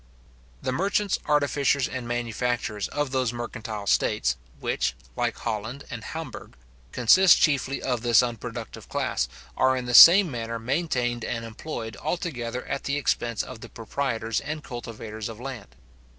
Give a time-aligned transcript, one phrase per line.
[0.63, 6.55] The merchants, artificers, and manufacturers of those mercantile states, which, like Holland and Hamburgh,
[6.91, 12.65] consist chiefly of this unproductive class, are in the same manner maintained and employed altogether
[12.65, 15.75] at the expense of the proprietors and cultivators of land.